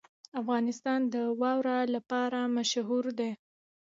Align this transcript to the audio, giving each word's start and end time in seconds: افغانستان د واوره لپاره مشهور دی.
افغانستان 0.41 0.99
د 1.13 1.15
واوره 1.41 1.79
لپاره 1.95 2.39
مشهور 2.57 3.05
دی. 3.19 3.31